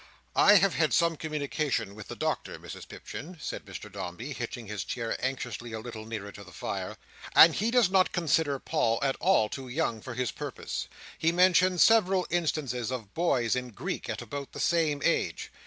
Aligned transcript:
"I 0.35 0.55
have 0.55 0.73
had 0.73 0.93
some 0.95 1.15
communication 1.15 1.93
with 1.93 2.07
the 2.07 2.15
Doctor, 2.15 2.57
Mrs 2.57 2.87
Pipchin," 2.87 3.37
said 3.39 3.65
Mr 3.65 3.91
Dombey, 3.91 4.33
hitching 4.33 4.65
his 4.65 4.83
chair 4.83 5.15
anxiously 5.23 5.73
a 5.73 5.79
little 5.79 6.07
nearer 6.07 6.31
to 6.31 6.43
the 6.43 6.51
fire, 6.51 6.97
"and 7.35 7.53
he 7.53 7.69
does 7.69 7.87
not 7.87 8.11
consider 8.11 8.57
Paul 8.57 8.97
at 9.03 9.15
all 9.19 9.47
too 9.47 9.67
young 9.67 10.01
for 10.01 10.15
his 10.15 10.31
purpose. 10.31 10.87
He 11.19 11.31
mentioned 11.31 11.81
several 11.81 12.25
instances 12.31 12.89
of 12.91 13.13
boys 13.13 13.55
in 13.55 13.69
Greek 13.73 14.09
at 14.09 14.23
about 14.23 14.53
the 14.53 14.59
same 14.59 15.03
age. 15.05 15.51